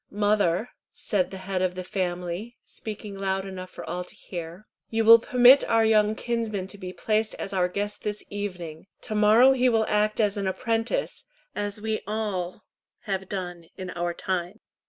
[0.09, 5.05] "Mother," said the head of the family, speaking loud enough for all to hear, "you
[5.05, 8.87] will permit our young kinsman to be placed as our guest this evening.
[9.01, 11.23] To morrow he will act as an apprentice,
[11.55, 12.63] as we all
[13.01, 14.61] have done in our time."